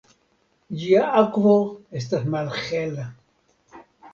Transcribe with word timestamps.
Ĝia 0.83 1.03
akvo 1.19 1.53
estas 2.01 2.27
malhela. 2.37 3.07